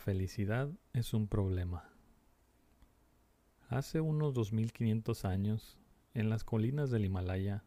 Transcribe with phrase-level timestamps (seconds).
[0.00, 1.84] felicidad es un problema.
[3.68, 5.78] Hace unos 2500 años,
[6.14, 7.64] en las colinas del Himalaya,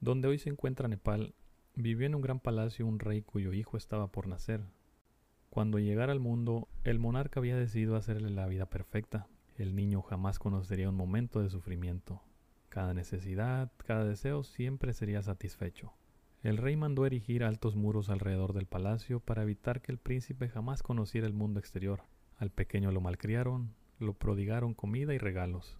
[0.00, 1.34] donde hoy se encuentra Nepal,
[1.74, 4.62] vivió en un gran palacio un rey cuyo hijo estaba por nacer.
[5.48, 9.28] Cuando llegara al mundo, el monarca había decidido hacerle la vida perfecta.
[9.56, 12.20] El niño jamás conocería un momento de sufrimiento.
[12.68, 15.92] Cada necesidad, cada deseo siempre sería satisfecho.
[16.44, 20.82] El rey mandó erigir altos muros alrededor del palacio para evitar que el príncipe jamás
[20.82, 22.02] conociera el mundo exterior.
[22.36, 25.78] Al pequeño lo malcriaron, lo prodigaron comida y regalos.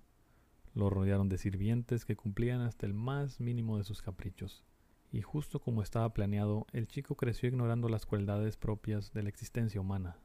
[0.73, 4.65] Lo rodearon de sirvientes que cumplían hasta el más mínimo de sus caprichos.
[5.13, 9.83] Y justo como estaba planeado, el chico creció ignorando las cualidades propias de la existencia
[9.83, 10.17] humana.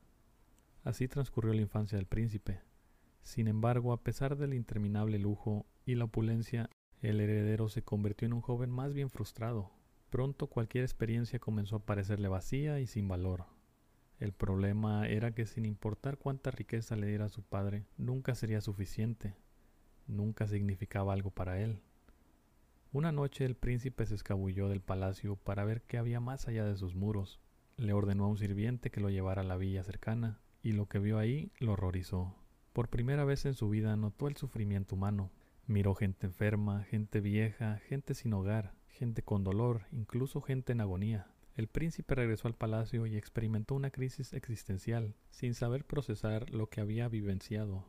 [0.86, 2.62] Así transcurrió la infancia del príncipe.
[3.22, 6.70] Sin embargo, a pesar del interminable lujo y la opulencia,
[7.02, 9.74] el heredero se convirtió en un joven más bien frustrado,
[10.10, 13.46] Pronto cualquier experiencia comenzó a parecerle vacía y sin valor.
[14.20, 19.36] El problema era que sin importar cuánta riqueza le diera su padre, nunca sería suficiente,
[20.08, 21.82] nunca significaba algo para él.
[22.92, 26.76] Una noche el príncipe se escabulló del palacio para ver qué había más allá de
[26.76, 27.40] sus muros.
[27.78, 30.98] Le ordenó a un sirviente que lo llevara a la villa cercana, y lo que
[30.98, 32.36] vio ahí lo horrorizó.
[32.74, 35.30] Por primera vez en su vida notó el sufrimiento humano.
[35.70, 41.28] Miró gente enferma, gente vieja, gente sin hogar, gente con dolor, incluso gente en agonía.
[41.54, 46.82] El príncipe regresó al palacio y experimentó una crisis existencial, sin saber procesar lo que
[46.82, 47.86] había vivenciado.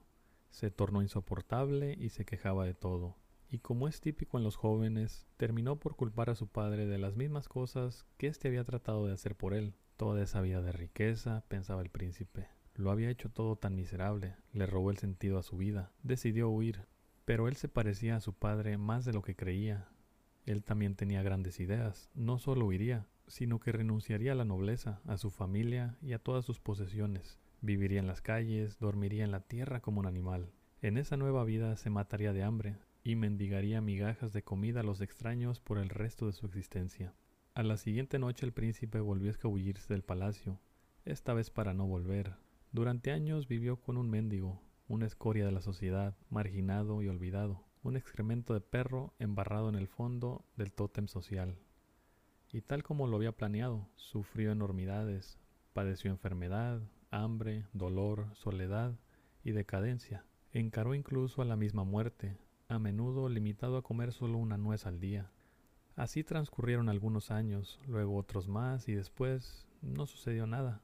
[0.51, 3.17] Se tornó insoportable y se quejaba de todo.
[3.49, 7.17] Y como es típico en los jóvenes, terminó por culpar a su padre de las
[7.17, 9.73] mismas cosas que éste había tratado de hacer por él.
[9.97, 12.47] Toda esa vida de riqueza, pensaba el príncipe.
[12.75, 16.87] Lo había hecho todo tan miserable, le robó el sentido a su vida, decidió huir.
[17.31, 19.87] Pero él se parecía a su padre más de lo que creía,
[20.47, 22.11] él también tenía grandes ideas.
[22.13, 26.45] No solo huiría, sino que renunciaría a la nobleza, a su familia y a todas
[26.45, 27.39] sus posesiones.
[27.61, 30.51] Viviría en las calles, dormiría en la tierra como un animal.
[30.83, 35.01] En esa nueva vida se mataría de hambre y mendigaría migajas de comida a los
[35.01, 37.15] extraños por el resto de su existencia.
[37.55, 40.59] A la siguiente noche el príncipe volvió a escabullirse del palacio,
[41.05, 42.35] esta vez para no volver.
[42.73, 47.97] Durante años vivió con un mendigo, una escoria de la sociedad, marginado y olvidado un
[47.97, 51.57] excremento de perro embarrado en el fondo del tótem social.
[52.53, 55.39] Y tal como lo había planeado, sufrió enormidades,
[55.73, 58.99] padeció enfermedad, hambre, dolor, soledad
[59.45, 60.25] y decadencia.
[60.53, 62.37] Encaró incluso a la misma muerte,
[62.69, 65.31] a menudo limitado a comer solo una nuez al día.
[65.95, 70.83] Así transcurrieron algunos años, luego otros más y después no sucedió nada.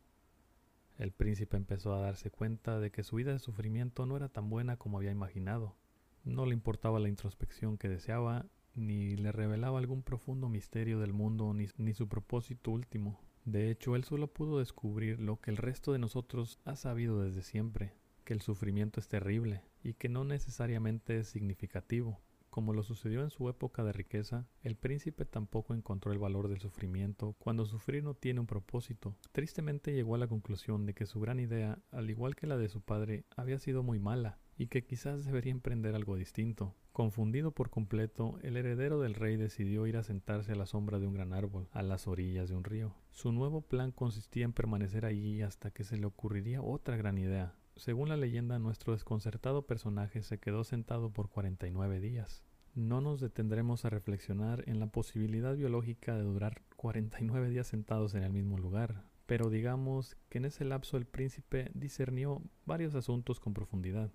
[0.99, 4.49] El príncipe empezó a darse cuenta de que su vida de sufrimiento no era tan
[4.49, 5.77] buena como había imaginado.
[6.25, 11.53] No le importaba la introspección que deseaba, ni le revelaba algún profundo misterio del mundo,
[11.53, 13.21] ni, ni, su propósito último.
[13.45, 17.43] De hecho, él solo pudo descubrir lo que el resto de nosotros ha sabido desde
[17.43, 17.93] siempre,
[18.25, 22.21] que el sufrimiento es terrible y que no necesariamente es significativo.
[22.57, 26.59] Como lo sucedió en su época de riqueza, el príncipe tampoco encontró el valor del
[26.59, 29.15] sufrimiento cuando sufrir no tiene un propósito.
[29.33, 32.71] Tristemente llegó a la conclusión de que su gran idea, al igual que la de
[32.71, 36.75] su padre, había sido muy mala y que quizás debería emprender algo distinto.
[36.93, 41.07] Confundido por completo, el heredero del rey decidió ir a sentarse a la sombra de
[41.07, 42.95] un gran árbol, a las orillas de un río.
[43.11, 47.55] Su nuevo plan consistía en permanecer allí hasta que se le ocurriría otra gran idea.
[47.77, 52.43] Según la leyenda, nuestro desconcertado personaje se quedó sentado por 49 días.
[52.75, 58.23] No nos detendremos a reflexionar en la posibilidad biológica de durar 49 días sentados en
[58.23, 63.53] el mismo lugar, pero digamos que en ese lapso el príncipe discernió varios asuntos con
[63.53, 64.11] profundidad.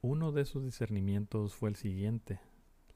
[0.00, 2.40] Uno de esos discernimientos fue el siguiente.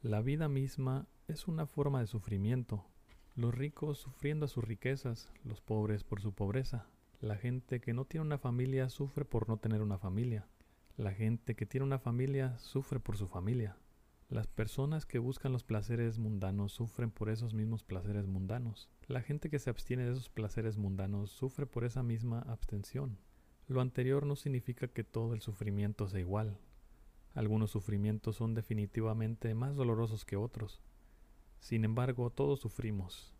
[0.00, 2.86] La vida misma es una forma de sufrimiento.
[3.34, 6.86] Los ricos sufriendo a sus riquezas, los pobres por su pobreza.
[7.20, 10.46] La gente que no tiene una familia sufre por no tener una familia.
[10.96, 13.76] La gente que tiene una familia sufre por su familia.
[14.28, 18.88] Las personas que buscan los placeres mundanos sufren por esos mismos placeres mundanos.
[19.08, 23.18] La gente que se abstiene de esos placeres mundanos sufre por esa misma abstención.
[23.66, 26.56] Lo anterior no significa que todo el sufrimiento sea igual.
[27.34, 30.80] Algunos sufrimientos son definitivamente más dolorosos que otros.
[31.58, 33.34] Sin embargo, todos sufrimos.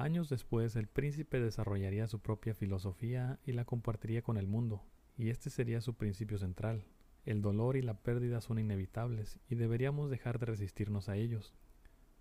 [0.00, 4.82] Años después, el príncipe desarrollaría su propia filosofía y la compartiría con el mundo,
[5.18, 6.86] y este sería su principio central.
[7.26, 11.52] El dolor y la pérdida son inevitables y deberíamos dejar de resistirnos a ellos.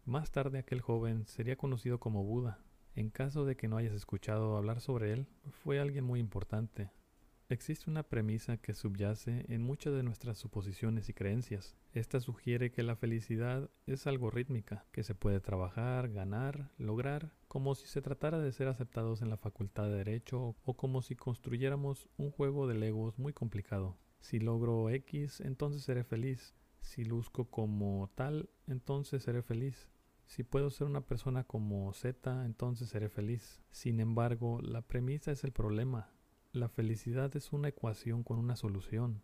[0.04, 2.60] Más tarde aquel joven sería conocido como Buda.
[2.96, 5.28] En caso de que no hayas escuchado hablar sobre él,
[5.64, 6.90] fue alguien muy importante.
[7.51, 11.75] Existe una premisa que subyace en muchas de nuestras suposiciones y creencias.
[11.94, 17.74] Esta sugiere que la felicidad es algo rítmica, que se puede trabajar, ganar, lograr, como
[17.74, 22.07] si se tratara de ser aceptados en la facultad de derecho o como si construyéramos
[22.18, 23.98] un juego de legos muy complicado.
[24.19, 26.54] Si logro X, entonces seré feliz.
[26.81, 29.90] Si luzco como tal, entonces seré feliz.
[30.28, 33.60] Si puedo ser una persona como Z, entonces seré feliz.
[33.72, 36.12] Sin embargo, la premisa es el problema.
[36.51, 39.22] La felicidad es una ecuación con una solución.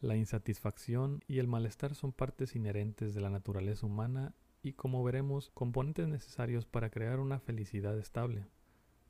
[0.00, 4.32] La insatisfacción y el malestar son partes inherentes de la naturaleza humana
[4.62, 8.46] y, como veremos, componentes necesarios para crear una felicidad estable.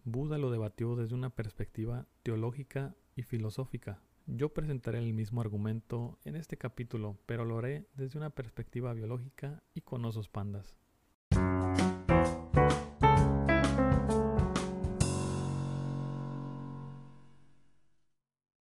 [0.04, 4.00] Buda lo debatió desde una perspectiva teológica y filosófica.
[4.26, 9.62] Yo presentaré el mismo argumento en este capítulo, pero lo haré desde una perspectiva biológica
[9.74, 10.78] y con osos pandas.